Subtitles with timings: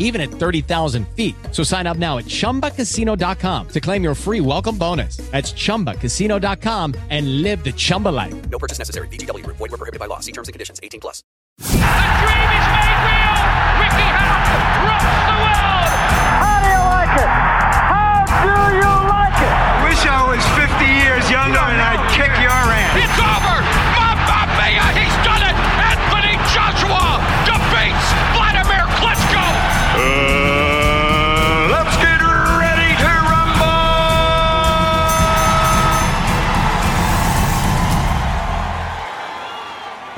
[0.00, 1.36] even at 30,000 feet.
[1.52, 5.18] So sign up now at ChumbaCasino.com to claim your free welcome bonus.
[5.30, 8.34] That's ChumbaCasino.com and live the Chumba life.
[8.50, 9.06] No purchase necessary.
[9.08, 9.46] VGW.
[9.46, 10.18] Void were prohibited by law.
[10.18, 10.80] See terms and conditions.
[10.82, 11.22] 18 plus.
[11.58, 13.36] The dream is made real.
[13.80, 15.92] Ricky Hatton rocks the world.
[16.40, 17.30] How do you like it?
[17.92, 19.54] How do you like it?
[19.84, 22.96] Wish I was 50 years younger and I'd kick your ass.
[22.96, 23.59] It's over.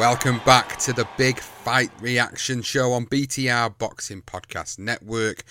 [0.03, 5.45] Welcome back to the Big Fight Reaction Show on BTR Boxing Podcast Network.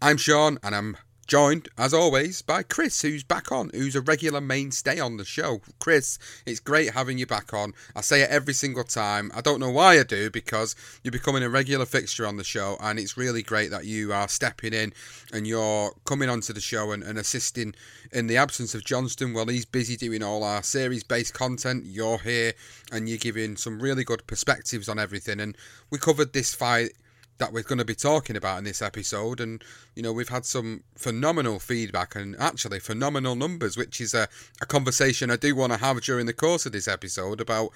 [0.00, 4.40] I'm Sean and I'm joined, as always, by Chris, who's back on, who's a regular
[4.40, 5.60] mainstay on the show.
[5.78, 7.72] Chris, it's great having you back on.
[7.96, 9.30] I say it every single time.
[9.34, 12.76] I don't know why I do, because you're becoming a regular fixture on the show,
[12.80, 14.92] and it's really great that you are stepping in
[15.32, 17.74] and you're coming onto the show and, and assisting
[18.12, 21.84] in the absence of Johnston while he's busy doing all our series based content.
[21.86, 22.52] You're here
[22.92, 25.40] and you're giving some really good perspectives on everything.
[25.40, 25.56] And
[25.90, 26.92] we covered this fight
[27.38, 29.62] that we're going to be talking about in this episode and
[29.94, 34.28] you know we've had some phenomenal feedback and actually phenomenal numbers which is a,
[34.60, 37.70] a conversation i do want to have during the course of this episode about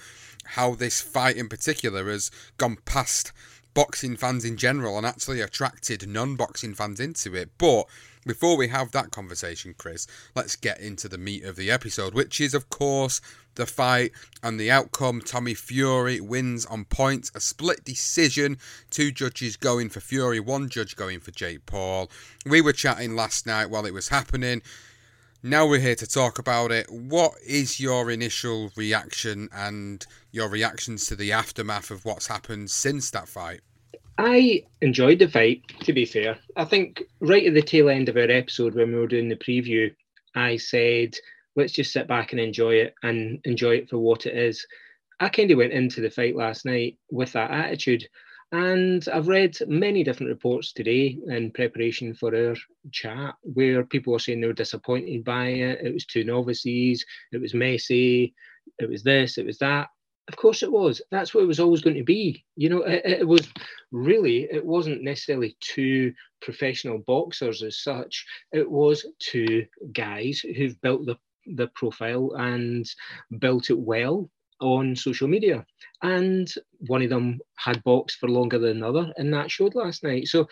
[0.44, 3.32] how this fight in particular has gone past
[3.74, 7.50] boxing fans in general and actually attracted non-boxing fans into it.
[7.58, 7.86] But
[8.26, 12.40] before we have that conversation chris let's get into the meat of the episode which
[12.40, 13.22] is of course
[13.58, 15.20] the fight and the outcome.
[15.20, 18.56] Tommy Fury wins on points, a split decision.
[18.91, 22.10] Two judges going for Fury, one judge going for Jake Paul.
[22.46, 24.62] We were chatting last night while it was happening.
[25.42, 26.91] Now we're here to talk about it.
[26.91, 33.10] What is your initial reaction and your reactions to the aftermath of what's happened since
[33.10, 33.60] that fight?
[34.19, 36.38] I enjoyed the fight, to be fair.
[36.56, 39.36] I think right at the tail end of our episode when we were doing the
[39.36, 39.94] preview,
[40.34, 41.16] I said
[41.58, 44.64] let's just sit back and enjoy it and enjoy it for what it is.
[45.20, 48.08] I kind of went into the fight last night with that attitude.
[48.52, 52.54] And I've read many different reports today in preparation for our
[52.92, 55.80] chat where people were saying they were disappointed by it.
[55.84, 58.34] It was two novices, it was messy,
[58.78, 59.88] it was this, it was that.
[60.28, 61.02] Of course it was.
[61.10, 62.44] That's what it was always going to be.
[62.54, 63.48] You know, it, it was
[63.90, 68.25] really, it wasn't necessarily two professional boxers as such.
[68.52, 71.16] It was two guys who've built the
[71.56, 72.86] the profile and
[73.38, 75.64] built it well on social media.
[76.03, 76.53] And
[76.86, 80.28] one of them had boxed for longer than another, and that showed last night.
[80.28, 80.48] So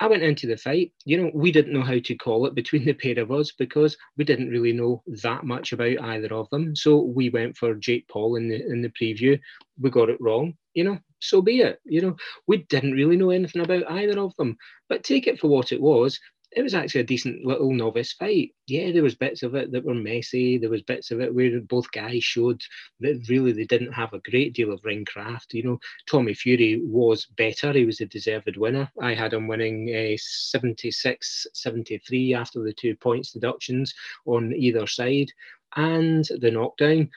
[0.00, 0.92] I went into the fight.
[1.04, 3.96] You know, we didn't know how to call it between the pair of us because
[4.16, 6.74] we didn't really know that much about either of them.
[6.74, 9.38] So we went for Jake Paul in the in the preview.
[9.80, 10.54] We got it wrong.
[10.74, 11.80] You know, so be it.
[11.84, 12.16] You know,
[12.48, 14.56] we didn't really know anything about either of them.
[14.88, 16.18] But take it for what it was
[16.56, 18.52] it was actually a decent little novice fight.
[18.66, 20.56] Yeah, there was bits of it that were messy.
[20.56, 22.62] There was bits of it where both guys showed
[23.00, 25.52] that really they didn't have a great deal of ring craft.
[25.52, 27.72] You know, Tommy Fury was better.
[27.72, 28.88] He was a deserved winner.
[29.00, 33.92] I had him winning eh, a 76-73 after the two points deductions
[34.26, 35.32] on either side.
[35.76, 37.10] And the knockdown,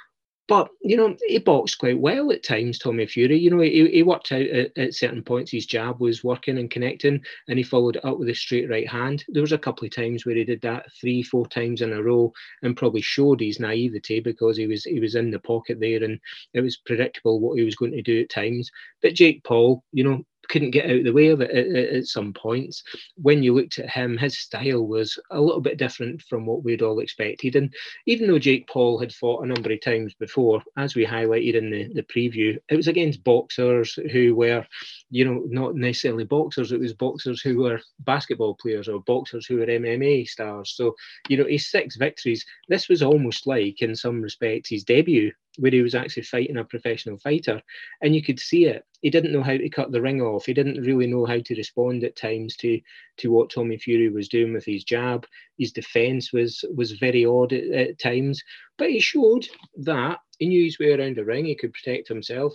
[0.48, 2.80] But you know, he boxed quite well at times.
[2.80, 5.52] Tommy Fury, you know, he, he worked out at, at, certain points.
[5.52, 9.26] His jab was working and connecting, and he followed up with a straight right hand.
[9.28, 12.02] There was a couple of times where he did that three, four times in a
[12.02, 16.02] row, and probably showed his naivety because he was he was in the pocket there,
[16.02, 16.18] and
[16.54, 18.72] it was predictable what he was going to do at times.
[19.02, 22.06] But Jake Paul, you know, couldn't get out of the way of it at, at,
[22.06, 22.84] some points.
[23.16, 26.82] When you looked at him, his style was a little bit different from what we'd
[26.82, 27.56] all expected.
[27.56, 27.74] And
[28.06, 31.70] even though Jake Paul had fought a number of times before, as we highlighted in
[31.70, 34.66] the, the preview, it was against boxers who were,
[35.10, 39.58] you know, not necessarily boxers, it was boxers who were basketball players or boxers who
[39.58, 40.74] were MMA stars.
[40.76, 40.96] So,
[41.30, 45.72] you know, his six victories, this was almost like, in some respects, his debut where
[45.72, 47.62] he was actually fighting a professional fighter.
[48.02, 48.84] And you could see it.
[49.02, 50.46] He didn't know how to cut the ring off.
[50.46, 52.80] He didn't really know how to respond at times to
[53.18, 55.26] to what Tommy Fury was doing with his jab.
[55.58, 58.42] His defense was was very odd at, at times,
[58.78, 61.46] but he showed that he knew his way around the ring.
[61.46, 62.54] He could protect himself.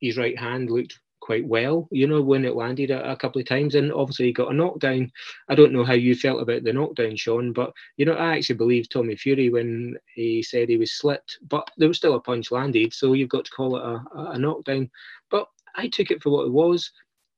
[0.00, 3.48] His right hand looked quite well, you know, when it landed a, a, couple of
[3.48, 3.74] times.
[3.74, 5.10] And obviously, he got a knockdown.
[5.48, 8.56] I don't know how you felt about the knockdown, Sean, but, you know, I actually
[8.56, 12.50] believe Tommy Fury when he said he was slipped, but there was still a punch
[12.50, 12.92] landed.
[12.92, 14.90] So you've got to call it a, a knockdown.
[15.30, 16.90] But I took it for what it was.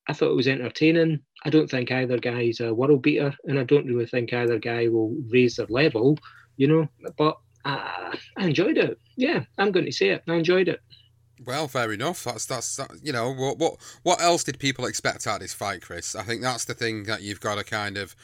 [0.09, 1.21] I thought it was entertaining.
[1.45, 4.89] I don't think either guy's a world beater, and I don't really think either guy
[4.89, 6.19] will raise their level,
[6.57, 6.89] you know.
[7.17, 8.99] But uh, I enjoyed it.
[9.17, 10.25] Yeah, I'm going to say it.
[10.29, 10.81] I enjoyed it.
[11.45, 12.25] Well, fair enough.
[12.25, 15.55] That's that's that, you know what what what else did people expect out of this
[15.55, 16.15] fight, Chris?
[16.15, 18.17] I think that's the thing that you've got to kind of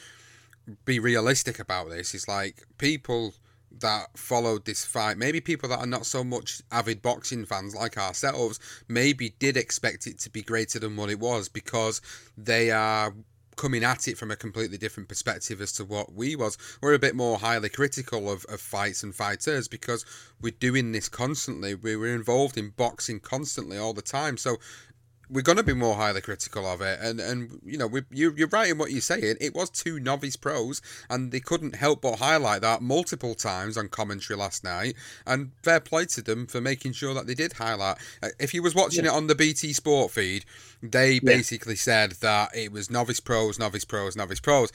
[0.85, 1.89] be realistic about.
[1.89, 3.35] This is like people
[3.79, 7.97] that followed this fight, maybe people that are not so much avid boxing fans like
[7.97, 12.01] ourselves, maybe did expect it to be greater than what it was because
[12.37, 13.13] they are
[13.55, 16.57] coming at it from a completely different perspective as to what we was.
[16.81, 20.05] We're a bit more highly critical of, of fights and fighters because
[20.41, 21.75] we're doing this constantly.
[21.75, 24.37] We were involved in boxing constantly all the time.
[24.37, 24.57] So
[25.29, 26.99] we're going to be more highly critical of it.
[27.01, 29.37] And, and you know, we, you, you're right in what you're saying.
[29.39, 33.87] It was two novice pros, and they couldn't help but highlight that multiple times on
[33.87, 34.95] commentary last night.
[35.25, 37.97] And fair play to them for making sure that they did highlight.
[38.21, 39.11] Uh, if you was watching yeah.
[39.11, 40.45] it on the BT Sport feed,
[40.81, 41.79] they basically yeah.
[41.79, 44.71] said that it was novice pros, novice pros, novice pros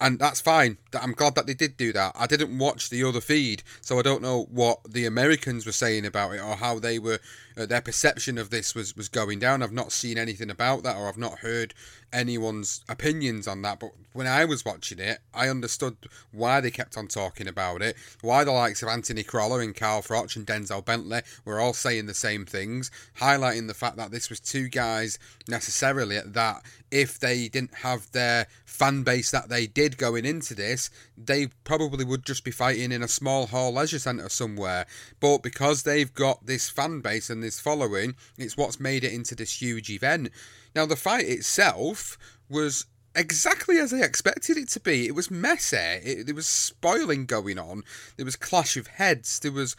[0.00, 0.78] and that's fine.
[0.92, 2.14] I'm glad that they did do that.
[2.18, 6.04] I didn't watch the other feed, so I don't know what the Americans were saying
[6.04, 7.20] about it or how they were
[7.56, 9.62] uh, their perception of this was was going down.
[9.62, 11.74] I've not seen anything about that, or I've not heard
[12.14, 13.80] anyone's opinions on that.
[13.80, 15.96] But when I was watching it, I understood
[16.32, 20.02] why they kept on talking about it, why the likes of Anthony Crolla and Carl
[20.02, 24.30] Froch and Denzel Bentley were all saying the same things, highlighting the fact that this
[24.30, 25.18] was two guys
[25.48, 30.90] necessarily that if they didn't have their fan base that they did going into this,
[31.18, 34.86] they probably would just be fighting in a small hall leisure centre somewhere.
[35.18, 39.34] But because they've got this fan base and this following, it's what's made it into
[39.34, 40.30] this huge event.
[40.74, 42.18] Now, the fight itself
[42.48, 45.06] was exactly as I expected it to be.
[45.06, 45.76] It was messy.
[45.76, 47.84] It, there was spoiling going on.
[48.16, 49.38] There was clash of heads.
[49.38, 49.76] There was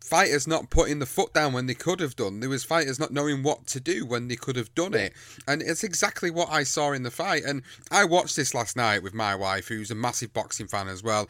[0.00, 2.40] fighters not putting the foot down when they could have done.
[2.40, 5.12] There was fighters not knowing what to do when they could have done it.
[5.46, 7.44] And it's exactly what I saw in the fight.
[7.44, 11.02] And I watched this last night with my wife, who's a massive boxing fan as
[11.02, 11.28] well.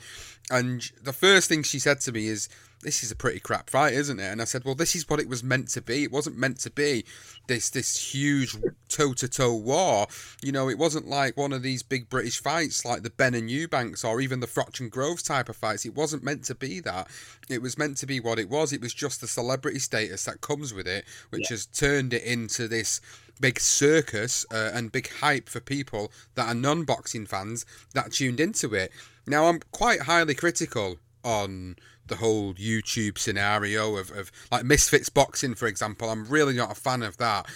[0.50, 2.49] And the first thing she said to me is,
[2.82, 4.25] this is a pretty crap fight, isn't it?
[4.25, 6.02] And I said, well, this is what it was meant to be.
[6.02, 7.05] It wasn't meant to be
[7.47, 8.56] this this huge
[8.88, 10.06] toe to toe war.
[10.43, 13.50] You know, it wasn't like one of these big British fights like the Benn and
[13.50, 15.85] Eubanks or even the Froch and Groves type of fights.
[15.85, 17.08] It wasn't meant to be that.
[17.50, 18.73] It was meant to be what it was.
[18.73, 21.55] It was just the celebrity status that comes with it, which yeah.
[21.55, 23.00] has turned it into this
[23.40, 28.41] big circus uh, and big hype for people that are non boxing fans that tuned
[28.41, 28.93] into it.
[29.26, 31.76] Now, I'm quite highly critical on
[32.06, 36.10] the whole YouTube scenario of, of like Misfits Boxing, for example.
[36.10, 37.46] I'm really not a fan of that.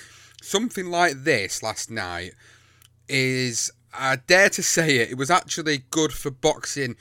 [0.41, 2.33] Something like this last night
[3.09, 6.97] is, I dare to say it, it was actually good for boxing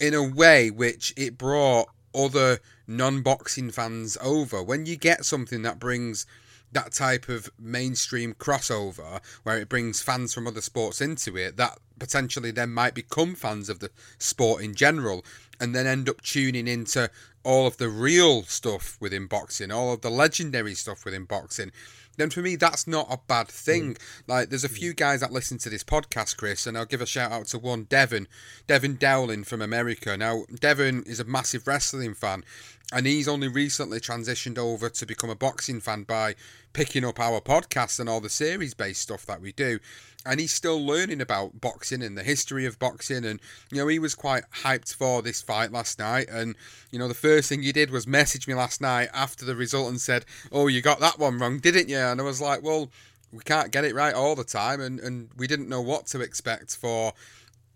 [0.00, 4.62] in a way which it brought other non boxing fans over.
[4.62, 6.26] When you get something that brings
[6.74, 11.78] that type of mainstream crossover where it brings fans from other sports into it that
[11.98, 15.24] potentially then might become fans of the sport in general
[15.60, 17.10] and then end up tuning into
[17.44, 21.70] all of the real stuff within boxing, all of the legendary stuff within boxing,
[22.16, 23.94] then for me that's not a bad thing.
[23.94, 23.98] Mm.
[24.26, 27.06] Like there's a few guys that listen to this podcast, Chris, and I'll give a
[27.06, 28.28] shout out to one, Devon,
[28.66, 30.16] Devon Dowling from America.
[30.16, 32.44] Now Devon is a massive wrestling fan,
[32.92, 36.34] and he's only recently transitioned over to become a boxing fan by
[36.72, 39.78] picking up our podcast and all the series based stuff that we do.
[40.26, 43.24] and he's still learning about boxing and the history of boxing.
[43.24, 46.28] And you know, he was quite hyped for this fight last night.
[46.30, 46.56] And
[46.90, 49.88] you know, the first thing he did was message me last night after the result
[49.90, 52.90] and said, "Oh, you got that one wrong, didn't you?" And I was like, "Well,
[53.32, 56.20] we can't get it right all the time, and and we didn't know what to
[56.20, 57.12] expect for."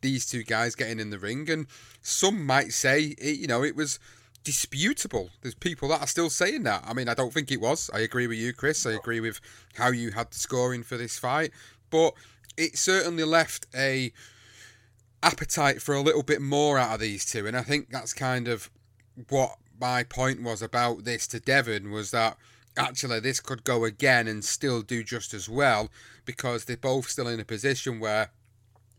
[0.01, 1.67] These two guys getting in the ring, and
[2.03, 3.99] some might say, it, you know, it was
[4.49, 5.29] disputable.
[5.43, 6.83] There's people that are still saying that.
[6.87, 7.91] I mean, I don't think it was.
[7.93, 8.87] I agree with you, Chris.
[8.87, 9.43] I agree with
[9.75, 11.51] how you had the scoring for this fight,
[11.91, 12.15] but
[12.57, 14.11] it certainly left a
[15.23, 18.49] appetite for a little bit more out of these two, and I think that's kind
[18.49, 18.71] of
[19.29, 22.39] what my point was about this to Devon was that
[22.75, 25.91] actually this could go again and still do just as well
[26.25, 28.31] because they're both still in a position where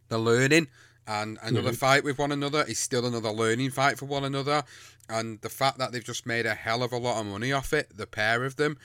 [0.09, 0.67] they're learning
[1.07, 1.75] and another mm-hmm.
[1.75, 4.63] fight with one another is still another learning fight for one another
[5.09, 7.73] and the fact that they've just made a hell of a lot of money off
[7.73, 8.77] it the pair of them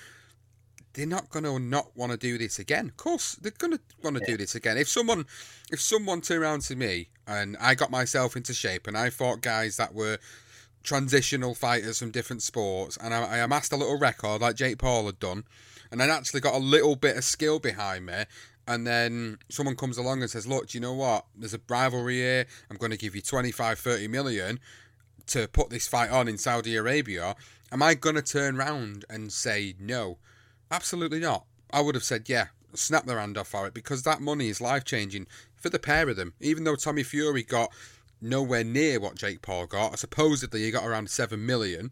[0.95, 2.87] they're not going to not want to do this again.
[2.87, 4.33] Of course, they're going to want to yeah.
[4.33, 4.78] do this again.
[4.78, 5.26] If someone,
[5.71, 9.40] if someone turned around to me and I got myself into shape and I fought
[9.40, 10.19] guys that were
[10.85, 15.07] transitional fighters from different sports and I, I amassed a little record like Jake Paul
[15.07, 15.45] had done,
[15.90, 18.25] and then actually got a little bit of skill behind me,
[18.66, 21.26] and then someone comes along and says, "Look, do you know what?
[21.37, 22.47] There's a rivalry here.
[22.71, 24.61] I'm going to give you 25, 30 million
[25.28, 27.37] to put this fight on in Saudi Arabia."
[27.73, 30.19] Am I going to turn round and say no?
[30.71, 31.45] Absolutely not.
[31.73, 34.61] I would have said, yeah, snap their hand off for it because that money is
[34.61, 35.26] life changing
[35.57, 36.35] for the pair of them.
[36.40, 37.73] Even though Tommy Fury got
[38.21, 41.90] nowhere near what Jake Paul got, supposedly he got around 7 million,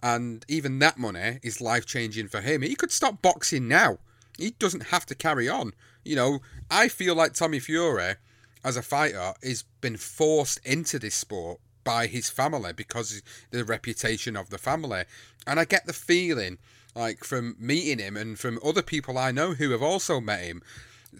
[0.00, 2.62] and even that money is life changing for him.
[2.62, 3.98] He could stop boxing now.
[4.38, 5.74] He doesn't have to carry on.
[6.04, 6.38] You know,
[6.70, 8.14] I feel like Tommy Fury,
[8.62, 14.36] as a fighter, has been forced into this sport by his family because the reputation
[14.36, 15.04] of the family.
[15.46, 16.58] And I get the feeling
[16.94, 20.62] like from meeting him and from other people I know who have also met him.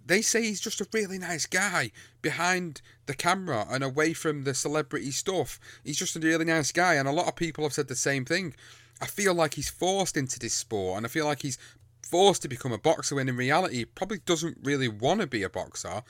[0.07, 1.91] They say he's just a really nice guy
[2.23, 5.59] behind the camera and away from the celebrity stuff.
[5.85, 8.25] He's just a really nice guy, and a lot of people have said the same
[8.25, 8.55] thing.
[9.01, 11.59] I feel like he's forced into this sport, and I feel like he's
[12.03, 15.43] forced to become a boxer when in reality he probably doesn't really want to be
[15.43, 16.03] a boxer,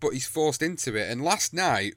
[0.00, 1.10] but he's forced into it.
[1.10, 1.94] And last night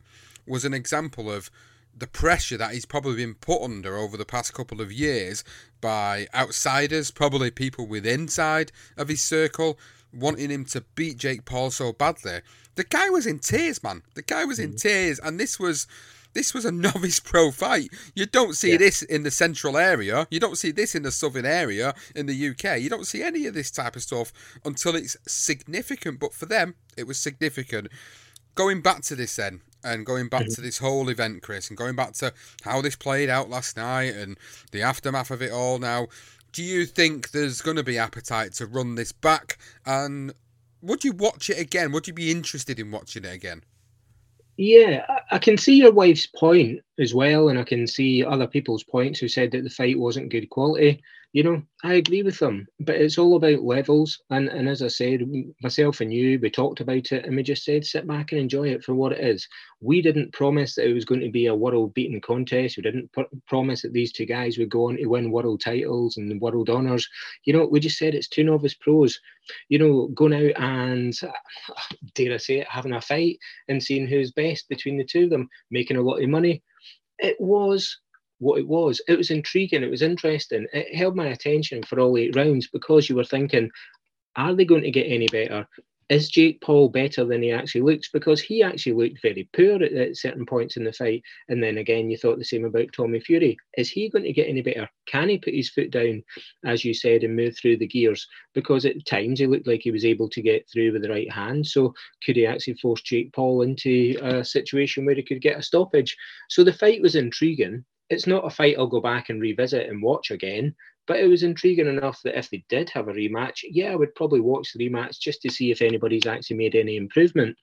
[0.48, 1.52] was an example of
[1.98, 5.44] the pressure that he's probably been put under over the past couple of years
[5.82, 9.80] by outsiders, probably people with inside of his circle,
[10.14, 12.42] wanting him to beat Jake Paul so badly.
[12.76, 14.04] The guy was in tears, man.
[14.14, 14.82] The guy was in mm.
[14.82, 15.88] tears, and this was
[16.34, 17.90] this was a novice pro fight.
[18.14, 18.78] You don't see yeah.
[18.78, 20.28] this in the central area.
[20.30, 22.80] You don't see this in the southern area in the UK.
[22.80, 24.32] You don't see any of this type of stuff
[24.64, 26.20] until it's significant.
[26.20, 27.88] But for them, it was significant.
[28.54, 30.54] Going back to this then, and going back mm-hmm.
[30.54, 34.16] to this whole event, Chris, and going back to how this played out last night
[34.16, 34.38] and
[34.72, 36.08] the aftermath of it all now,
[36.52, 39.58] do you think there's going to be appetite to run this back?
[39.86, 40.34] And
[40.82, 41.92] would you watch it again?
[41.92, 43.64] Would you be interested in watching it again?
[44.58, 48.84] Yeah, I can see your wife's point as well, and I can see other people's
[48.84, 51.02] points who said that the fight wasn't good quality
[51.38, 54.20] you know, I agree with them, but it's all about levels.
[54.32, 55.22] And and as I said,
[55.62, 58.70] myself and you, we talked about it, and we just said sit back and enjoy
[58.70, 59.48] it for what it is.
[59.80, 62.78] We didn't promise that it was going to be a world beating contest.
[62.78, 66.18] We didn't pr- promise that these two guys would go on to win world titles
[66.18, 67.08] and world honors.
[67.46, 69.20] You know, we just said it's two novice pros.
[69.70, 71.14] You know, going out and
[72.16, 75.30] dare I say it, having a fight and seeing who's best between the two of
[75.30, 76.64] them, making a lot of money.
[77.20, 77.96] It was
[78.40, 79.02] what it was.
[79.08, 79.84] It was intriguing.
[79.84, 80.68] It was interesting.
[80.74, 83.70] It held my attention for all eight rounds because you were thinking,
[84.36, 85.68] are they going to get any better?
[86.10, 88.10] Is Jake Paul better than he actually looks?
[88.10, 91.22] Because he actually looked very poor at, at, certain points in the fight.
[91.50, 93.58] And then again, you thought the same about Tommy Fury.
[93.78, 94.88] Is he going to get any better?
[95.06, 96.24] Can he put his foot down,
[96.64, 98.26] as you said, and move through the gears?
[98.54, 101.32] Because at times he looked like he was able to get through with the right
[101.32, 101.68] hand.
[101.68, 101.94] So
[102.26, 106.16] could he actually force Jake Paul into a situation where he could get a stoppage?
[106.48, 110.02] So the fight was intriguing it's not a fight I'll go back and revisit and
[110.02, 110.76] watch again,
[111.08, 114.16] but it was intriguing enough that if they did have a rematch, yeah, I would
[114.16, 117.58] probably watch the rematch just to see if anybody's actually made any improvement.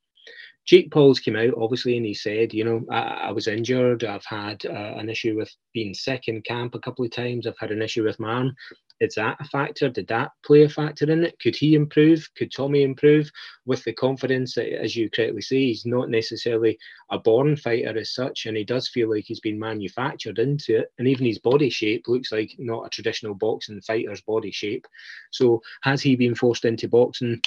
[0.66, 4.04] Jake Paul's came out obviously and he said, you know, I, I was injured.
[4.04, 7.46] I've had uh, an issue with being sick in camp a couple of times.
[7.46, 8.54] I've had an issue with my arm.
[9.00, 9.88] Is that a factor?
[9.88, 11.36] Did that play a factor in it?
[11.40, 12.28] Could he improve?
[12.36, 13.28] Could Tommy improve
[13.66, 16.78] with the confidence that, as you correctly say, he's not necessarily
[17.10, 20.92] a born fighter as such, and he does feel like he's been manufactured into it.
[20.98, 24.86] And even his body shape looks like not a traditional boxing fighter's body shape.
[25.32, 27.42] So has he been forced into boxing?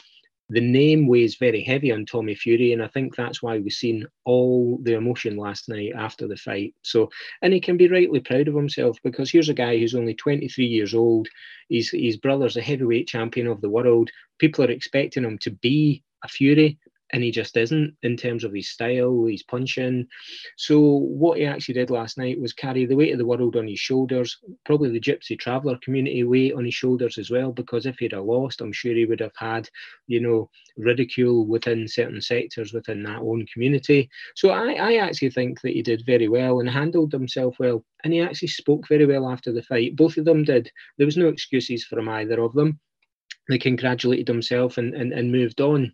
[0.49, 4.07] The name weighs very heavy on Tommy Fury, and I think that's why we've seen
[4.23, 6.73] all the emotion last night after the fight.
[6.83, 7.09] So,
[7.41, 10.65] and he can be rightly proud of himself because here's a guy who's only 23
[10.65, 11.27] years old.
[11.69, 14.09] His his brother's a heavyweight champion of the world.
[14.39, 16.79] People are expecting him to be a Fury,
[17.11, 20.07] and he just isn't in terms of his style, his punching.
[20.57, 23.67] So what he actually did last night was carry the weight of the world on
[23.67, 27.51] his shoulders, probably the Gypsy Traveller community weight on his shoulders as well.
[27.51, 29.69] Because if he'd have lost, I'm sure he would have had,
[30.07, 34.09] you know, ridicule within certain sectors within that own community.
[34.35, 38.13] So I, I actually think that he did very well and handled himself well, and
[38.13, 39.95] he actually spoke very well after the fight.
[39.95, 40.69] Both of them did.
[40.97, 42.79] There was no excuses from either of them.
[43.49, 45.93] They congratulated themselves and, and, and moved on.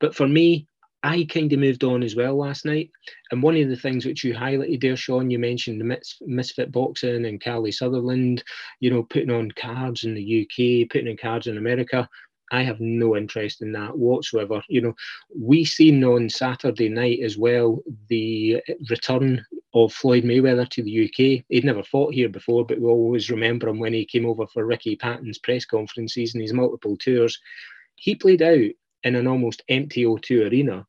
[0.00, 0.66] But for me,
[1.02, 2.90] I kind of moved on as well last night.
[3.30, 6.72] And one of the things which you highlighted there, Sean, you mentioned the mis- misfit
[6.72, 8.42] boxing and Kalle Sauerland,
[8.80, 12.08] you know, putting on cards in the UK, putting on cards in America.
[12.52, 14.62] I have no interest in that whatsoever.
[14.68, 14.94] You know,
[15.34, 21.44] we seen on Saturday night as well the return of Floyd Mayweather to the UK.
[21.48, 24.66] He'd never fought here before, but we always remember him when he came over for
[24.66, 27.38] Ricky Hatton's press conferences and his multiple tours.
[27.94, 28.70] He played out
[29.04, 30.86] in an almost empty O2 arena.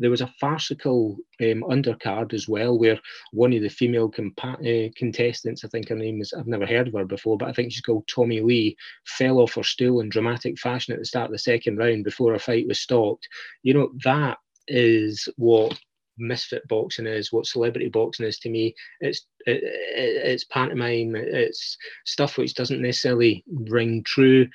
[0.00, 3.00] There was a farcical um, undercard as well, where
[3.32, 6.88] one of the female compa- uh, contestants, I think her name is, I've never heard
[6.88, 10.08] of her before, but I think she's called Tommy Lee, fell off her stool in
[10.08, 13.28] dramatic fashion at the start of the second round before her fight was stopped.
[13.62, 14.38] You know, that
[14.68, 15.78] is what
[16.18, 18.74] misfit boxing is, what celebrity boxing is to me.
[19.00, 21.14] It's it, it's pantomime.
[21.16, 24.48] It's stuff which doesn't necessarily ring true.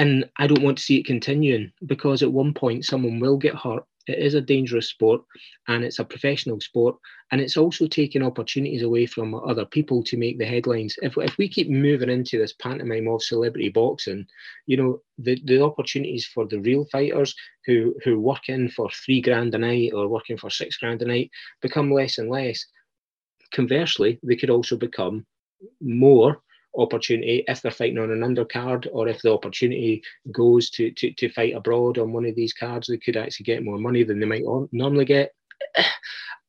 [0.00, 3.54] And I don't want to see it continuing because at one point someone will get
[3.54, 3.84] hurt.
[4.06, 5.20] It is a dangerous sport
[5.68, 6.96] and it's a professional sport.
[7.30, 10.96] And it's also taking opportunities away from other people to make the headlines.
[11.02, 14.26] If, if we keep moving into this pantomime of celebrity boxing,
[14.64, 17.34] you know, the, the opportunities for the real fighters
[17.66, 21.04] who, who work in for three grand a night or working for six grand a
[21.04, 21.30] night
[21.60, 22.64] become less and less.
[23.52, 25.26] Conversely, they could also become
[25.82, 26.40] more
[26.76, 31.28] opportunity if they're fighting on an undercard or if the opportunity goes to, to, to
[31.30, 34.26] fight abroad on one of these cards, they could actually get more money than they
[34.26, 35.34] might normally get.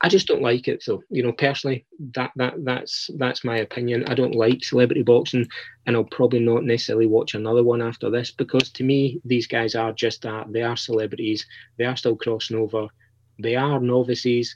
[0.03, 0.81] I just don't like it.
[0.81, 1.85] So, you know, personally,
[2.15, 4.03] that that that's that's my opinion.
[4.05, 5.47] I don't like celebrity boxing,
[5.85, 9.75] and I'll probably not necessarily watch another one after this because to me, these guys
[9.75, 10.51] are just that.
[10.51, 11.45] They are celebrities.
[11.77, 12.87] They are still crossing over.
[13.37, 14.55] They are novices.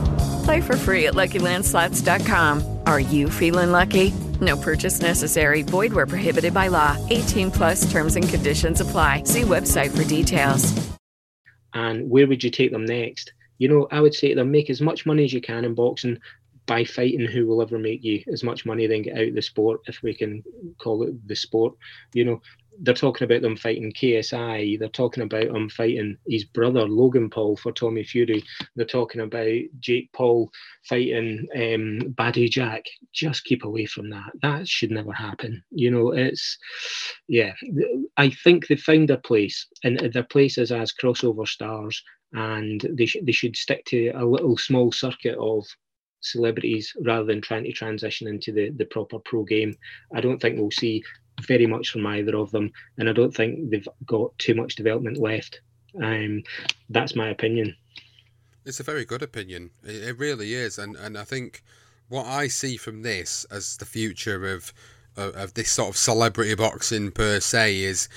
[0.43, 2.79] Play for free at LuckyLandSlots.com.
[2.85, 4.11] Are you feeling lucky?
[4.39, 5.61] No purchase necessary.
[5.61, 6.97] Void where prohibited by law.
[7.09, 9.23] 18 plus terms and conditions apply.
[9.23, 10.91] See website for details.
[11.73, 13.33] And where would you take them next?
[13.59, 15.75] You know, I would say to them, make as much money as you can in
[15.75, 16.17] boxing
[16.65, 19.41] by fighting who will ever make you as much money, then get out of the
[19.41, 20.43] sport, if we can
[20.79, 21.75] call it the sport.
[22.13, 22.41] You know,
[22.81, 24.79] they're talking about them fighting KSI.
[24.79, 28.43] They're talking about him fighting his brother Logan Paul for Tommy Fury.
[28.75, 30.49] They're talking about Jake Paul
[30.89, 32.83] fighting um, Badou Jack.
[33.13, 34.31] Just keep away from that.
[34.41, 35.63] That should never happen.
[35.69, 36.57] You know, it's
[37.27, 37.53] yeah.
[38.17, 42.01] I think they found their place, and their place is as crossover stars,
[42.33, 45.65] and they should they should stick to a little small circuit of
[46.21, 49.75] celebrities rather than trying to transition into the, the proper pro game.
[50.13, 51.03] I don't think we'll see
[51.45, 55.17] very much from either of them, and I don't think they've got too much development
[55.17, 55.61] left.
[56.01, 56.43] Um,
[56.89, 57.75] that's my opinion.
[58.65, 59.71] It's a very good opinion.
[59.83, 61.63] It, really is, and and I think
[62.09, 64.73] what I see from this as the future of
[65.17, 68.07] of, of this sort of celebrity boxing per se is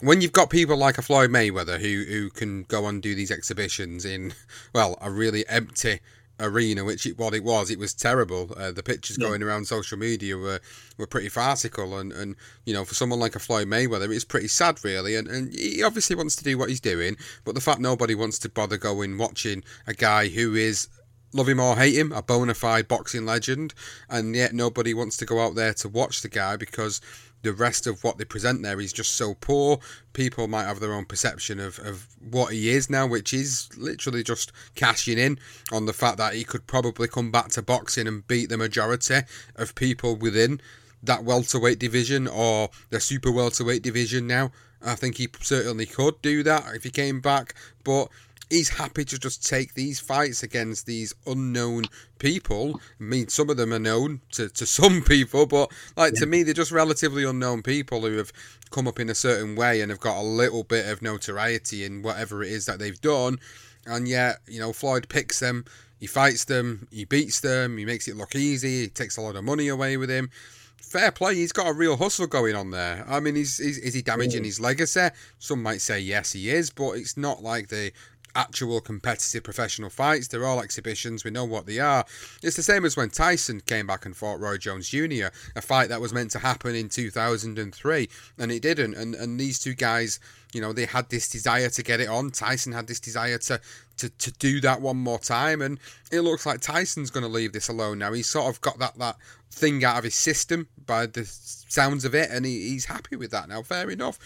[0.00, 3.30] when you've got people like a Floyd Mayweather who who can go and do these
[3.30, 4.32] exhibitions in
[4.74, 6.00] well a really empty
[6.40, 8.52] arena, which it, what it was, it was terrible.
[8.56, 9.28] Uh, the pictures Yeah.
[9.28, 10.60] going around social media were,
[10.98, 14.48] were pretty farcical, and, and you know, for someone like a Floyd Mayweather, it's pretty
[14.48, 15.14] sad, really.
[15.16, 18.38] And, and he obviously wants to do what he's doing, but the fact nobody wants
[18.40, 20.88] to bother going watching a guy who is
[21.32, 23.72] love him or hate him, a bona fide boxing legend,
[24.08, 27.00] and yet nobody wants to go out there to watch the guy because
[27.42, 29.78] the rest of what they present there is just so poor.
[30.12, 34.22] People might have their own perception of, of what he is now, which is literally
[34.22, 35.38] just cashing in
[35.72, 39.20] on the fact that he could probably come back to boxing and beat the majority
[39.56, 40.60] of people within
[41.02, 44.52] that welterweight division or the super welterweight division now.
[44.82, 48.08] I think he certainly could do that if he came back, but
[48.50, 51.84] he's happy to just take these fights against these unknown
[52.18, 52.80] people.
[53.00, 56.42] I mean, some of them are known to, to some people, but like to me,
[56.42, 58.32] they're just relatively unknown people who have
[58.70, 62.02] come up in a certain way and have got a little bit of notoriety in
[62.02, 63.38] whatever it is that they've done.
[63.86, 65.64] And yet, you know, Floyd picks them,
[65.98, 69.36] he fights them, he beats them, he makes it look easy, he takes a lot
[69.36, 70.30] of money away with him.
[70.76, 73.04] Fair play, he's got a real hustle going on there.
[73.08, 75.08] I mean, is, is, is he damaging his legacy?
[75.38, 77.92] Some might say yes, he is, but it's not like the
[78.34, 80.28] actual competitive professional fights.
[80.28, 81.24] They're all exhibitions.
[81.24, 82.04] We know what they are.
[82.42, 85.88] It's the same as when Tyson came back and fought Roy Jones Jr., a fight
[85.88, 88.94] that was meant to happen in 2003, and it didn't.
[88.94, 90.20] And and these two guys,
[90.52, 92.30] you know, they had this desire to get it on.
[92.30, 93.60] Tyson had this desire to
[93.98, 95.78] to, to do that one more time, and
[96.10, 98.12] it looks like Tyson's going to leave this alone now.
[98.12, 99.16] He's sort of got that that
[99.50, 103.30] thing out of his system by the sounds of it, and he, he's happy with
[103.30, 103.62] that now.
[103.62, 104.18] Fair enough.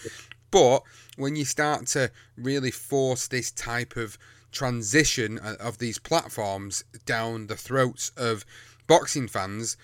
[0.51, 0.83] But
[1.15, 4.17] when you start to really force this type of
[4.51, 8.45] transition uh, of these platforms down the throats of
[8.87, 9.77] boxing fans,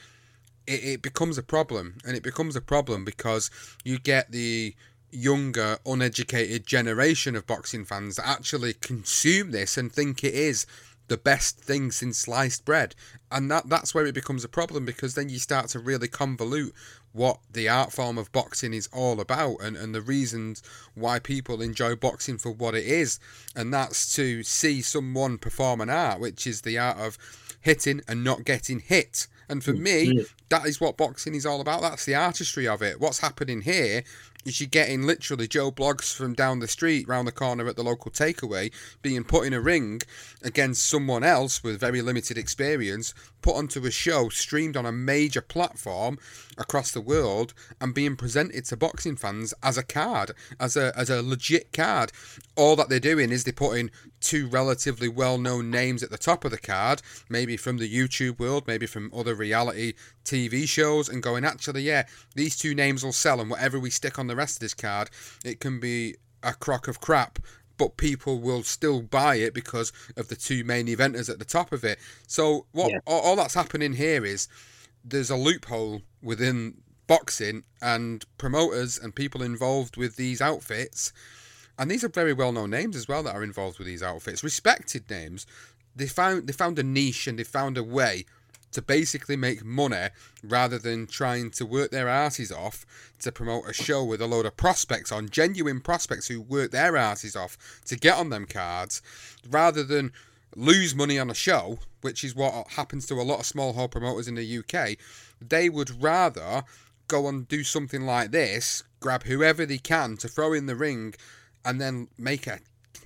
[0.67, 1.97] it, it becomes a problem.
[2.05, 3.51] And it becomes a problem because
[3.83, 4.75] you get the
[5.11, 10.65] younger, uneducated generation of boxing fans that actually consume this and think it is
[11.07, 12.95] the best thing since sliced bread.
[13.29, 16.71] And that that's where it becomes a problem because then you start to really convolute
[17.13, 20.63] what the art form of boxing is all about and, and the reasons
[20.95, 23.19] why people enjoy boxing for what it is.
[23.55, 27.17] And that's to see someone perform an art, which is the art of
[27.59, 29.27] hitting and not getting hit.
[29.49, 31.81] And for mm, me, that is what boxing is all about.
[31.81, 33.01] That's the artistry of it.
[33.01, 34.03] What's happening here
[34.45, 37.83] is you're getting literally Joe Bloggs from down the street, round the corner at the
[37.83, 38.71] local takeaway,
[39.01, 40.01] being put in a ring
[40.41, 45.41] against someone else with very limited experience, put onto a show, streamed on a major
[45.41, 46.17] platform
[46.57, 51.09] across the world, and being presented to boxing fans as a card, as a as
[51.09, 52.11] a legit card.
[52.55, 56.51] All that they're doing is they're putting two relatively well-known names at the top of
[56.51, 61.43] the card, maybe from the YouTube world, maybe from other reality TV shows, and going,
[61.43, 64.59] actually, yeah, these two names will sell, and whatever we stick on the rest of
[64.61, 65.09] this card,
[65.43, 67.39] it can be a crock of crap.
[67.81, 71.71] But people will still buy it because of the two main eventers at the top
[71.71, 71.97] of it.
[72.27, 72.99] So what Yeah.
[73.07, 74.47] all, all that's happening here is
[75.03, 76.75] there's a loophole within
[77.07, 81.11] boxing and promoters and people involved with these outfits
[81.79, 84.43] and these are very well known names as well that are involved with these outfits
[84.43, 85.47] respected names
[85.95, 88.25] they found they found a niche and they found a way
[88.71, 90.07] to basically make money
[90.43, 92.85] rather than trying to work their asses off
[93.19, 96.97] to promote a show with a load of prospects on genuine prospects who work their
[96.97, 99.01] asses off to get on them cards
[99.49, 100.11] rather than
[100.55, 103.87] lose money on a show which is what happens to a lot of small hall
[103.87, 104.97] promoters in the UK
[105.41, 106.63] they would rather
[107.07, 111.13] go and do something like this grab whoever they can to throw in the ring
[111.63, 112.59] and then make a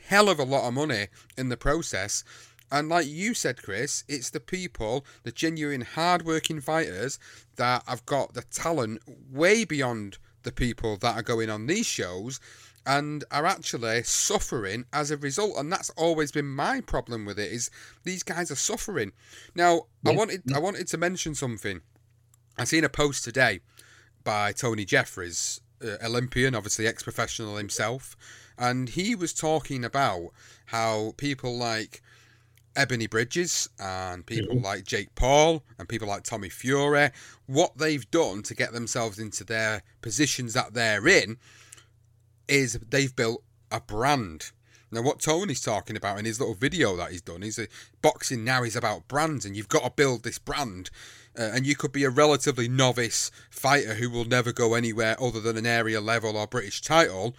[0.08, 2.23] hell of a lot of money in the process
[2.71, 7.19] and like you said, Chris, it's the people, the genuine hard-working fighters
[7.56, 9.01] that have got the talent
[9.32, 12.39] way beyond the people that are going on these shows
[12.86, 15.58] and are actually suffering as a result.
[15.58, 17.71] And that's always been my problem with it is
[18.04, 19.12] these guys are suffering.
[19.56, 21.82] Now, I wanted I wanted to mention something.
[22.58, 23.62] I seen a post today
[24.23, 28.15] by Tony Jeffries, uh, Olympian, obviously ex-professional himself,
[28.58, 30.30] and he was talking about
[30.67, 32.01] how people like
[32.76, 37.12] Ebony Bridges and people like Jake Paul and people like Tommy Fury,
[37.46, 41.38] what they've done to get themselves into their positions that they're in
[42.48, 44.52] is they've built a brand.
[44.92, 47.70] Now, what Tony's talking about in his little video that he's done is that
[48.02, 50.90] boxing now is about brands, and you've got to build this brand.
[51.38, 55.42] Uh, and you could be a relatively novice fighter who will never go anywhere other
[55.42, 57.36] than an area level or British title.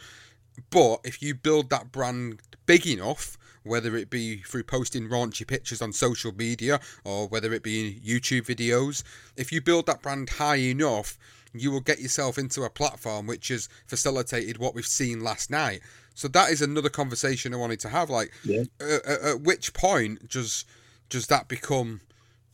[0.70, 5.82] But if you build that brand big enough, whether it be through posting raunchy pictures
[5.82, 9.02] on social media or whether it be in YouTube videos,
[9.36, 11.18] if you build that brand high enough,
[11.52, 15.80] you will get yourself into a platform which has facilitated what we've seen last night.
[16.14, 18.08] So that is another conversation I wanted to have.
[18.08, 18.64] Like, Yeah.
[18.80, 20.64] uh, uh, at which point does
[21.08, 22.00] does that become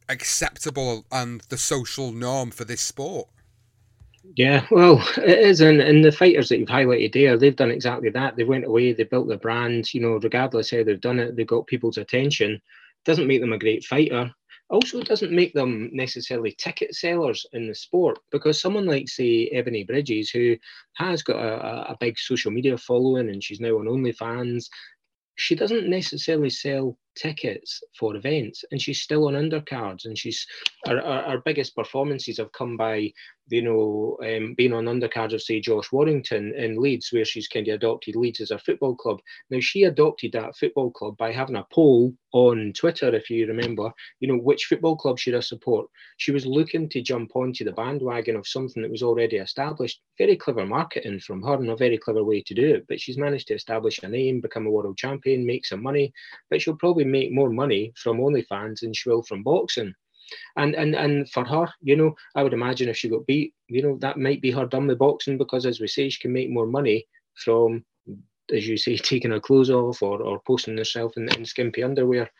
[0.09, 3.29] acceptable and the social norm for this sport?
[4.35, 8.09] Yeah, well, it is, and, and the fighters that you've highlighted there, they've done exactly
[8.11, 8.37] that.
[8.37, 9.93] They went away, they built their brand.
[9.93, 12.61] You know, regardless how they've done it, they got people's attention.
[13.05, 14.33] Doesn't make them a great fighter.
[14.71, 19.85] Also, doesn't make them necessarily ticket sellers in the sport because someone like, say, Ebony
[19.85, 20.57] Bridges, who
[20.95, 24.65] has got a, a big social media following and she's now on OnlyFans,
[25.37, 30.47] she doesn't necessarily sell tickets for events and she's still on undercards and she's
[30.87, 33.13] our, our, our biggest performances have come by
[33.49, 37.69] you know um, being on undercards of say Josh Warrington in Leeds where she's kind
[37.69, 39.19] of adopted Leeds as a football club.
[39.51, 43.91] Now she adopted that football club by having a poll on Twitter if you remember
[44.21, 45.87] you know which football club should I support.
[46.17, 50.01] She was looking to jump onto the bandwagon of something that was already established.
[50.19, 53.19] Very clever marketing from her and a very clever way to do it but she's
[53.19, 56.13] managed to establish a name become a world champion make some money
[56.51, 59.95] but she'll probably probably make more money from OnlyFans than she will from boxing.
[60.57, 63.83] And and and for her, you know, I would imagine if she got beat, you
[63.83, 66.51] know, that might be her done with boxing because, as we say, she can make
[66.51, 67.07] more money
[67.45, 67.85] from,
[68.51, 72.31] as you say, taking her clothes off or, or posting herself in, in skimpy underwear.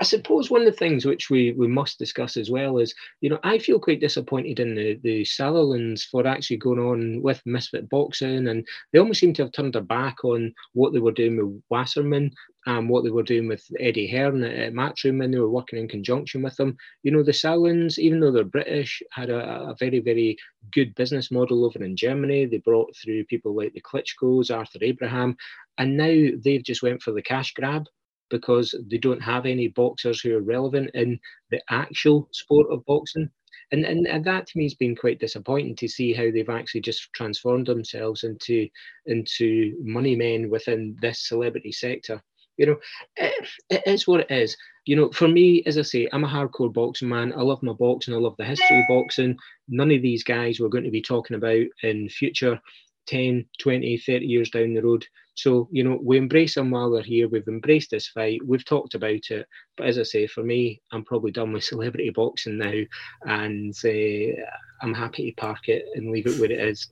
[0.00, 3.28] I suppose one of the things which we, we must discuss as well is, you
[3.28, 7.86] know, I feel quite disappointed in the, the Sauerlands for actually going on with Misfit
[7.90, 11.36] Boxing and they almost seem to have turned their back on what they were doing
[11.36, 12.30] with Wasserman
[12.64, 15.78] and what they were doing with Eddie Hearn at, at Matchroom and they were working
[15.78, 16.78] in conjunction with them.
[17.02, 20.38] You know, the Sauerlands, even though they're British, had a, a very, very
[20.72, 22.46] good business model over in Germany.
[22.46, 25.36] They brought through people like the Klitschko's, Arthur Abraham,
[25.76, 27.84] and now they've just went for the cash grab
[28.30, 31.18] because they don't have any boxers who are relevant in
[31.50, 33.28] the actual sport of boxing.
[33.72, 36.80] And, and, and that to me has been quite disappointing to see how they've actually
[36.80, 38.68] just transformed themselves into
[39.06, 42.20] into money men within this celebrity sector.
[42.56, 42.76] You know,
[43.16, 44.56] it, it is what it is.
[44.86, 47.32] You know, for me, as I say, I'm a hardcore boxing man.
[47.32, 48.12] I love my boxing.
[48.12, 49.36] I love the history of boxing.
[49.68, 52.60] None of these guys we're going to be talking about in future
[53.06, 55.06] 10, 20, 30 years down the road.
[55.34, 57.28] So, you know, we embrace them while they're here.
[57.28, 58.40] We've embraced this fight.
[58.44, 59.46] We've talked about it.
[59.76, 62.80] But as I say, for me, I'm probably done with celebrity boxing now.
[63.22, 64.42] And uh,
[64.82, 66.88] I'm happy to park it and leave it where it is.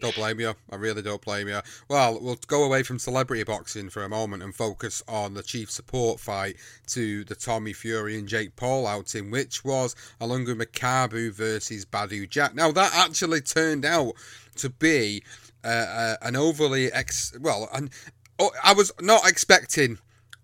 [0.00, 0.54] Don't blame you.
[0.70, 1.60] I really don't blame you.
[1.88, 5.70] Well, we'll go away from celebrity boxing for a moment and focus on the chief
[5.70, 6.56] support fight
[6.88, 12.54] to the Tommy Fury and Jake Paul outing, which was Ilunga Makabu versus Badou Jack.
[12.54, 14.14] Now, that actually turned out
[14.56, 15.22] to be
[15.68, 17.32] uh, uh, an overly ex.
[17.40, 17.90] Well, and
[18.38, 19.98] oh, I was not expecting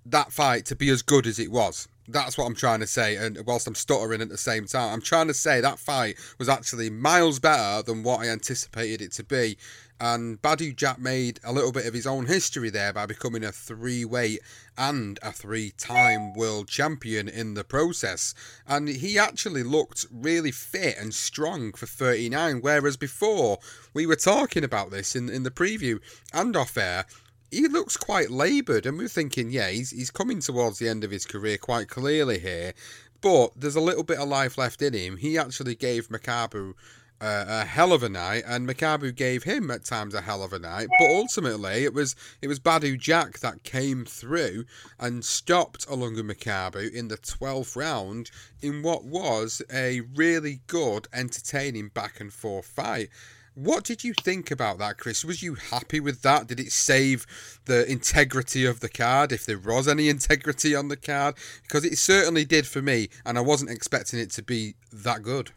[0.07, 1.89] that fight to be as good as it was.
[2.07, 3.17] That's what I'm trying to say.
[3.17, 6.49] And whilst I'm stuttering at the same time, I'm trying to say that fight was
[6.49, 9.57] actually miles better than what I anticipated it to be.
[10.01, 13.53] And Badou Jack made a little bit of his own history there by becoming a
[13.53, 14.41] three weight
[14.77, 18.35] and a three time world champion in the process.
[18.67, 23.59] And he actually looked really fit and strong for 39, whereas before
[23.93, 26.01] we were talking about this in, in the preview
[26.33, 27.07] and off air
[27.55, 31.13] he looks quite laboured, and we're thinking, yeah, he's he's coming towards the end of
[31.13, 32.75] his career quite clearly here,
[33.21, 35.17] but there's a little bit of life left in him.
[35.17, 36.75] He actually gave Makabu
[37.21, 40.53] uh, a hell of a night, and Makabu gave him at times a hell of
[40.53, 40.89] a night.
[40.99, 44.65] But ultimately, it was it was Badou Jack that came through
[44.99, 51.89] and stopped Ilunga Makabu in the twelfth round in what was a really good, entertaining
[51.89, 53.09] back and forth fight.
[53.55, 55.25] What did you think about that, Chris?
[55.25, 56.49] Was you happy with that?
[56.49, 57.25] Did it save
[57.67, 61.37] the integrity of the card, if there was any integrity on the card?
[61.63, 65.53] Because it certainly did for me, and I wasn't expecting it to be that good.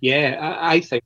[0.00, 1.04] Yeah, I, I think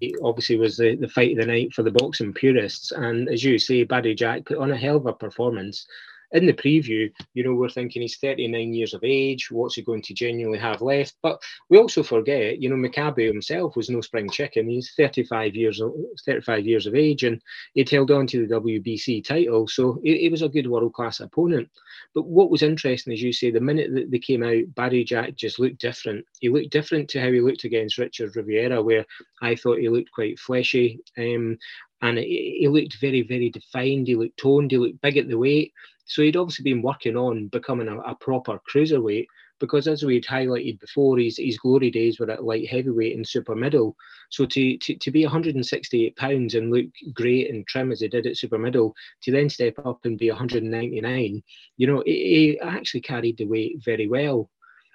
[0.00, 2.92] it obviously was the, the fight of the night for the boxing purists.
[2.92, 5.86] And as you say, Badou Jack put on a hell of a performance
[6.32, 9.50] in the preview, you know, we're thinking he's 39 years of age.
[9.50, 11.14] What's he going to genuinely have left?
[11.22, 14.68] But we also forget, you know, Makabu himself was no spring chicken.
[14.68, 15.80] He's 35 years
[16.24, 17.40] 35 years of age, and
[17.74, 21.68] he'd held on to the WBC title, so he, was a good world class opponent.
[22.14, 25.36] But what was interesting, as you say, the minute that they came out, Barry Jack
[25.36, 26.24] just looked different.
[26.40, 29.04] He looked different to how he looked against Richard Rivera, where
[29.40, 31.00] I thought he looked quite fleshy.
[31.18, 31.58] Um,
[32.02, 34.08] and he looked very, very defined.
[34.08, 34.72] He looked toned.
[34.72, 35.72] He looked big at the weight.
[36.04, 39.26] So he'd obviously been working on becoming a, a proper cruiserweight
[39.60, 43.54] because as we'd highlighted before, his, his glory days were at light heavyweight and super
[43.54, 43.94] middle.
[44.30, 48.26] So to, to, to be 168 pounds and look great and trim as he did
[48.26, 51.42] at super middle, to then step up and be 199,
[51.76, 54.50] you know, he, he actually carried the weight very well.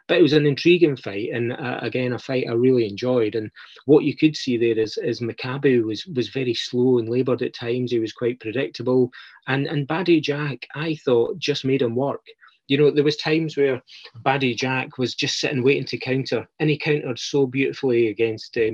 [0.07, 3.35] But it was an intriguing fight, and uh, again, a fight I really enjoyed.
[3.35, 3.51] And
[3.85, 7.53] what you could see there is, is Makabu was was very slow and laboured at
[7.53, 7.91] times.
[7.91, 9.11] He was quite predictable,
[9.47, 12.21] and and Badou Jack, I thought, just made him work.
[12.67, 13.81] You know, there was times where
[14.25, 18.69] Baddy Jack was just sitting waiting to counter, and he countered so beautifully against uh,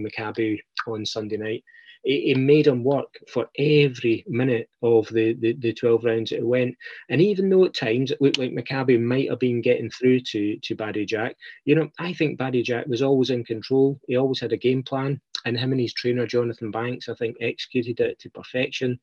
[0.87, 1.63] on Sunday night.
[2.03, 6.75] He, made him work for every minute of the, the, the 12 rounds it went.
[7.09, 10.57] And even though at times it looked like Makabu might have been getting through to,
[10.57, 13.99] to Baddy Jack, you know, I think Baddy Jack was always in control.
[14.07, 15.21] He always had a game plan.
[15.45, 18.99] And him and his trainer, Jonathan Banks, I think executed it to perfection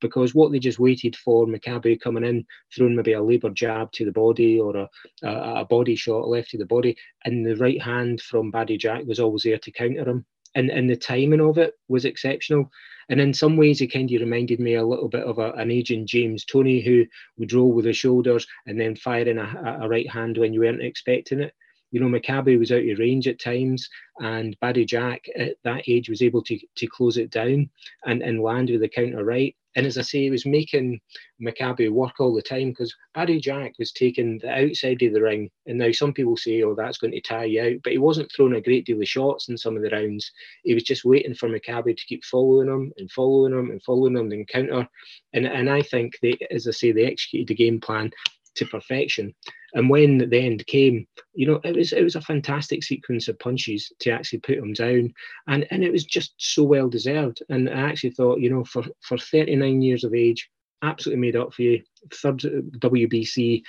[0.00, 4.04] because what they just waited for Makabu coming in, throwing maybe a labour jab to
[4.04, 4.88] the body or a,
[5.22, 9.04] a, a, body shot left to the body, and the right hand from Baddy Jack
[9.06, 10.26] was always there to counter him.
[10.54, 12.70] And, and the timing of it was exceptional.
[13.08, 15.70] And in some ways, it kind of reminded me a little bit of a, an
[15.70, 17.04] aging James Toney who
[17.38, 20.60] would roll with the shoulders and then fire in a, a right hand when you
[20.60, 21.52] weren't expecting it
[21.94, 26.08] you know, Makabu was out of range at times, and Badou Jack at that age
[26.08, 27.70] was able to to close it down
[28.04, 29.54] and, and land with the counter right.
[29.76, 31.00] And as I say, he was making
[31.40, 35.50] Makabu work all the time because Badou Jack was taking the outside of the ring.
[35.66, 37.82] And now some people say, oh, that's going to tire you out.
[37.84, 40.30] But he wasn't throwing a great deal of shots in some of the rounds.
[40.64, 44.16] He was just waiting for Makabu to keep following him and following him and following
[44.16, 44.88] him and counter.
[45.32, 48.10] And, and I think, they, as I say, they executed the game plan
[48.56, 49.34] to perfection.
[49.74, 53.38] And when the end came, you know, it was it was a fantastic sequence of
[53.38, 55.12] punches to actually put him down,
[55.48, 57.42] and and it was just so well deserved.
[57.48, 60.48] And I actually thought, you know, for for 39 years of age,
[60.84, 61.82] absolutely made up for you.
[62.12, 63.62] Third WBC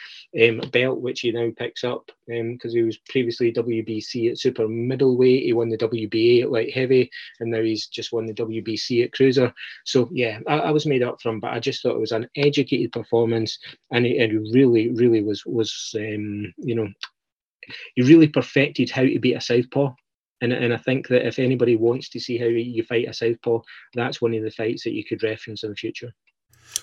[0.43, 4.67] um, belt, which he now picks up because um, he was previously WBC at super
[4.67, 5.43] middleweight.
[5.43, 9.13] He won the WBA at light heavy, and now he's just won the WBC at
[9.13, 9.53] cruiser.
[9.85, 12.11] So yeah, I, I was made up for him, but I just thought it was
[12.11, 13.57] an educated performance,
[13.91, 16.89] and it, really, really was was um, you know
[17.95, 19.93] he really perfected how to beat a southpaw.
[20.41, 23.61] And, and I think that if anybody wants to see how you fight a southpaw,
[23.93, 26.13] that's one of the fights that you could reference in the future.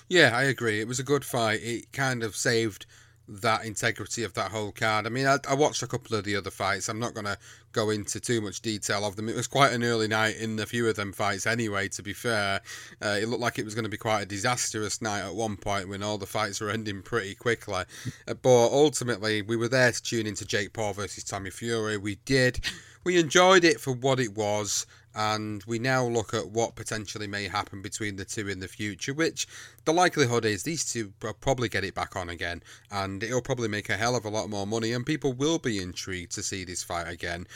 [0.09, 0.79] Yeah, I agree.
[0.79, 1.61] It was a good fight.
[1.63, 2.85] It kind of saved
[3.27, 5.05] that integrity of that whole card.
[5.05, 6.89] I mean, I, I watched a couple of the other fights.
[6.89, 7.37] I'm not going to
[7.71, 9.29] go into too much detail of them.
[9.29, 12.13] It was quite an early night in a few of them fights anyway, to be
[12.13, 12.61] fair.
[13.01, 15.55] Uh, it looked like it was going to be quite a disastrous night at one
[15.55, 17.83] point when all the fights were ending pretty quickly.
[18.27, 21.97] Uh, but ultimately, we were there to tune into Jake Paul versus Tommy Fury.
[21.97, 22.59] We did.
[23.05, 27.47] We enjoyed it for what it was and we now look at what potentially may
[27.47, 29.47] happen between the two in the future, which
[29.85, 33.67] the likelihood is these two will probably get it back on again, and it'll probably
[33.67, 36.63] make a hell of a lot more money, and people will be intrigued to see
[36.63, 37.47] this fight again.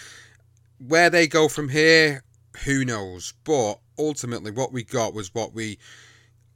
[0.80, 2.24] Where they go from here,
[2.65, 3.34] who knows?
[3.43, 5.80] But ultimately, what we got was what we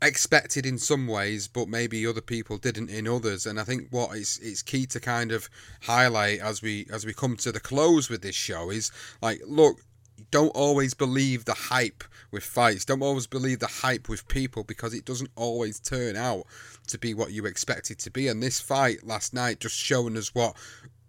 [0.02, 3.46] expected in some ways, but maybe other people didn't in others.
[3.46, 5.50] And I think what is it's key to kind of
[5.82, 9.80] highlight as we as we come to the close with this show is like, look,
[10.30, 12.86] don't always believe the hype with fights.
[12.86, 16.46] Don't always believe the hype with people because it doesn't always turn out
[16.88, 18.28] to be what you expect it to be.
[18.28, 20.56] And this fight last night just showing us what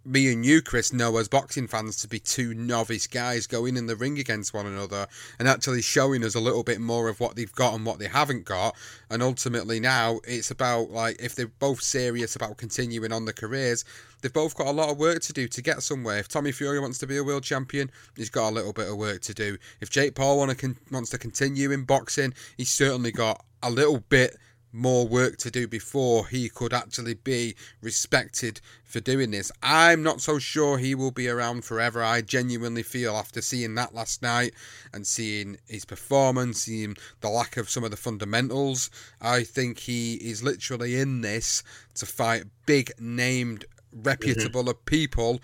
[0.05, 3.87] me and you, Chris, know as boxing fans to be two novice guys going in
[3.87, 5.07] the ring against one another
[5.39, 8.07] and actually showing us a little bit more of what they've got and what they
[8.07, 8.75] haven't got.
[9.09, 13.85] And ultimately, now it's about like if they're both serious about continuing on the careers,
[14.21, 16.19] they've both got a lot of work to do to get somewhere.
[16.19, 18.97] If Tommy Fury wants to be a world champion, he's got a little bit of
[18.97, 19.57] work to do.
[19.79, 23.69] If Jake Paul want to con- wants to continue in boxing, he's certainly got a
[23.69, 24.35] little bit
[24.73, 29.51] more work to do before he could actually be respected for doing this.
[29.61, 32.03] I'm not so sure he will be around forever.
[32.03, 34.53] I genuinely feel after seeing that last night
[34.91, 38.89] and seeing his performance, seeing the lack of some of the fundamentals,
[39.21, 41.63] I think he is literally in this
[41.95, 44.85] to fight big named reputable mm-hmm.
[44.85, 45.39] people,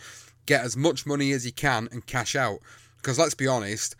[0.48, 2.60] get as much money as he can and cash out.
[2.98, 3.96] Because let's be honest,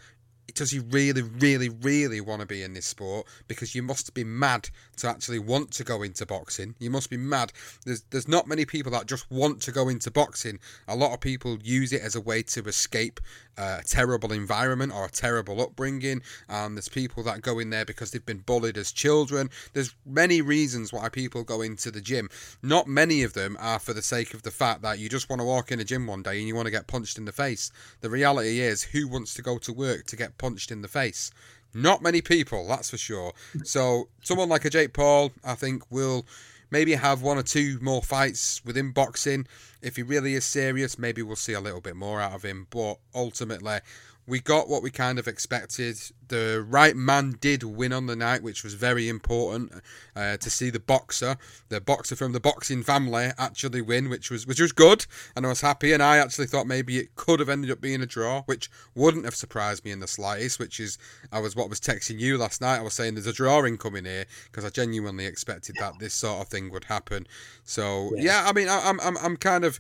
[0.56, 3.28] does he really, really, really want to be in this sport?
[3.48, 6.76] Because you must be mad to actually want to go into boxing.
[6.80, 7.52] You must be mad.
[7.86, 10.60] There's there's not many people that just want to go into boxing.
[10.88, 13.20] A lot of people use it as a way to escape
[13.58, 16.22] uh, a terrible environment or a terrible upbringing.
[16.48, 19.50] And there's people that go in there because they've been bullied as children.
[19.74, 22.30] There's many reasons why people go into the gym.
[22.64, 25.42] Not many of them are for the sake of the fact that you just want
[25.42, 27.32] to walk in a gym one day and you want to get punched in the
[27.32, 27.72] face.
[28.02, 31.30] The reality is, who wants to go to work to get punched in the face?
[31.74, 33.34] Not many people, that's for sure.
[33.64, 36.26] So, someone like a Jake Paul, I think, will
[36.72, 39.46] maybe have one or two more fights within boxing.
[39.82, 42.68] If he really is serious, maybe we'll see a little bit more out of him.
[42.72, 43.80] But ultimately,
[44.30, 45.98] we got what we kind of expected.
[46.28, 49.74] The right man did win on the night, which was very important
[50.16, 51.38] uh, to see the boxer,
[51.70, 55.50] the boxer from the boxing family, actually win, which was which was good, and I
[55.50, 55.92] was happy.
[55.92, 59.26] And I actually thought maybe it could have ended up being a draw, which wouldn't
[59.26, 60.60] have surprised me in the slightest.
[60.60, 61.00] Which is
[61.32, 62.78] I was what was texting you last night.
[62.78, 66.42] I was saying there's a drawing coming here because I genuinely expected that this sort
[66.42, 67.26] of thing would happen.
[67.64, 69.80] So yeah, yeah I mean I, I'm I'm I'm kind of.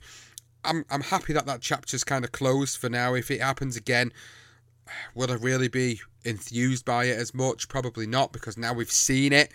[0.65, 3.13] I'm I'm happy that that chapter's kind of closed for now.
[3.13, 4.11] If it happens again,
[5.15, 7.67] would I really be enthused by it as much?
[7.67, 9.51] Probably not, because now we've seen it.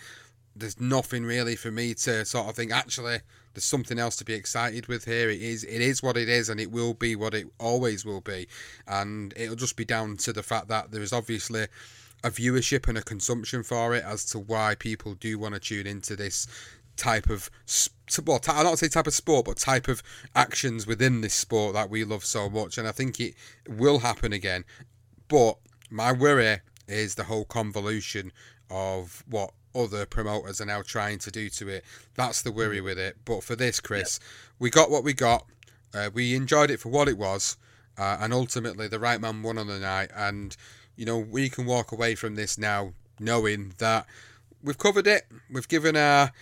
[0.56, 2.72] There's nothing really for me to sort of think.
[2.72, 3.18] Actually,
[3.54, 5.28] there's something else to be excited with here.
[5.30, 8.20] It is, it is what it is, and it will be what it always will
[8.20, 8.48] be.
[8.86, 11.66] And it'll just be down to the fact that there is obviously
[12.22, 15.86] a viewership and a consumption for it as to why people do want to tune
[15.86, 16.46] into this
[16.96, 17.50] type of
[18.24, 20.02] well, I don't say type of sport, but type of
[20.34, 22.78] actions within this sport that we love so much.
[22.78, 23.34] And I think it
[23.68, 24.64] will happen again.
[25.28, 25.58] But
[25.90, 28.32] my worry is the whole convolution
[28.70, 31.84] of what other promoters are now trying to do to it.
[32.14, 33.16] That's the worry with it.
[33.24, 34.20] But for this, Chris,
[34.58, 35.46] we got what we got.
[35.92, 37.56] Uh, we enjoyed it for what it was.
[37.96, 40.10] Uh, and ultimately, the right man won on the night.
[40.14, 40.56] And,
[40.96, 44.06] you know, we can walk away from this now knowing that
[44.62, 45.26] we've covered it.
[45.50, 46.32] We've given our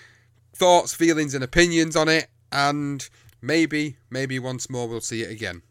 [0.55, 2.29] thoughts, feelings, and opinions on it.
[2.51, 3.09] And
[3.41, 5.63] maybe, maybe once more we'll see it again.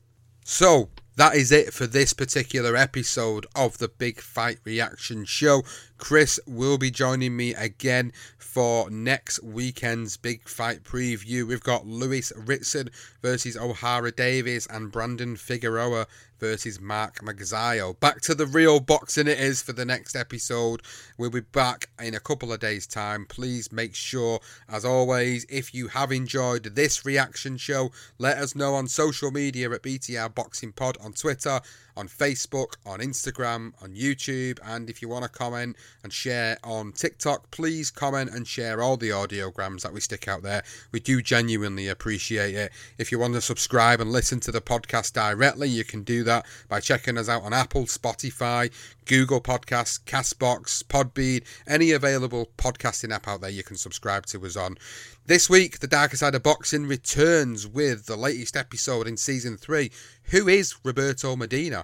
[0.43, 5.63] So, that is it for this particular episode of the Big Fight Reaction Show.
[6.01, 11.47] Chris will be joining me again for next weekend's Big Fight preview.
[11.47, 12.89] We've got Lewis Ritson
[13.21, 16.07] versus Ohara Davies and Brandon Figueroa
[16.39, 17.97] versus Mark Magsayo.
[17.99, 20.81] Back to the real boxing it is for the next episode.
[21.19, 23.27] We'll be back in a couple of days' time.
[23.27, 28.73] Please make sure, as always, if you have enjoyed this reaction show, let us know
[28.73, 31.61] on social media at BTR Boxing Pod on Twitter
[31.95, 36.91] on Facebook, on Instagram, on YouTube, and if you want to comment and share on
[36.91, 40.63] TikTok, please comment and share all the audiograms that we stick out there.
[40.91, 42.71] We do genuinely appreciate it.
[42.97, 46.45] If you want to subscribe and listen to the podcast directly, you can do that
[46.69, 48.71] by checking us out on Apple, Spotify,
[49.11, 54.55] Google Podcasts, Castbox, Podbean, any available podcasting app out there you can subscribe to us
[54.55, 54.77] on.
[55.25, 59.91] This week, The Darker Side of Boxing returns with the latest episode in season three.
[60.27, 61.83] Who is Roberto Medina?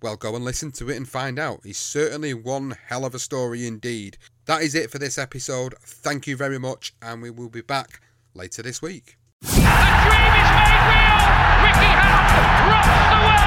[0.00, 1.62] Well, go and listen to it and find out.
[1.64, 4.16] He's certainly one hell of a story indeed.
[4.44, 5.74] That is it for this episode.
[5.80, 8.00] Thank you very much, and we will be back
[8.34, 9.16] later this week.
[9.42, 11.18] Dream is made real!
[11.58, 13.37] Ricky Hatton rocks the world!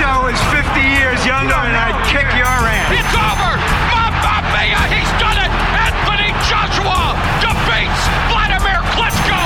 [0.00, 0.06] It?
[0.06, 2.88] Wish I was 50 years younger and I'd kick your ass.
[2.88, 3.52] It's over!
[3.92, 4.80] Mamma Mia!
[4.88, 5.52] He's done it!
[5.76, 7.12] Anthony Joshua
[7.44, 9.40] defeats Vladimir Klitschko!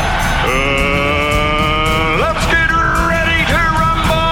[0.46, 4.30] Uh, let's get ready to rumble!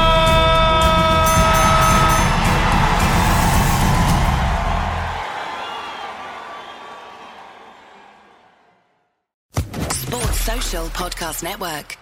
[9.90, 12.01] Sports Social Podcast Network.